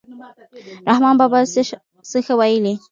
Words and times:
رحمان 0.89 1.15
بابا 1.19 1.39
څه 2.09 2.19
ښه 2.25 2.33
ویلي. 2.39 2.73